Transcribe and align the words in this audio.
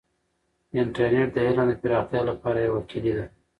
انټرنیټ 0.81 1.29
د 1.33 1.37
علم 1.47 1.65
د 1.69 1.73
پراختیا 1.81 2.21
لپاره 2.29 2.59
یوه 2.67 2.81
کیلي 2.89 3.13
ده. 3.17 3.25